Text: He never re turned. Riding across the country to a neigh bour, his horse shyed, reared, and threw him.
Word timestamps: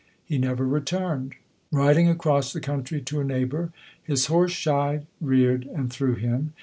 He 0.25 0.39
never 0.39 0.65
re 0.65 0.81
turned. 0.81 1.35
Riding 1.71 2.09
across 2.09 2.51
the 2.53 2.59
country 2.59 3.01
to 3.01 3.19
a 3.19 3.23
neigh 3.23 3.43
bour, 3.45 3.71
his 4.01 4.25
horse 4.25 4.51
shyed, 4.51 5.05
reared, 5.21 5.65
and 5.65 5.93
threw 5.93 6.15
him. 6.15 6.53